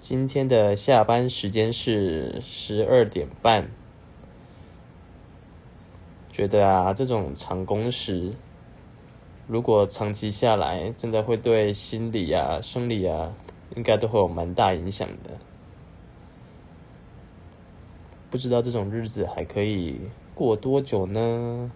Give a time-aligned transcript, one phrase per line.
[0.00, 3.70] 今天的下班时间是十二点半。
[6.32, 8.32] 觉得啊这种长工时
[9.46, 13.34] 如果长期下来真的会对心理啊生理啊
[13.76, 15.32] 应该都会有蛮大影响的。
[18.30, 20.00] 不知道这种日子还可以
[20.34, 21.70] 过多久呢？